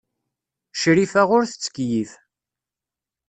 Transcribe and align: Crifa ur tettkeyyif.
Crifa 0.79 1.21
ur 1.35 1.43
tettkeyyif. 1.45 2.11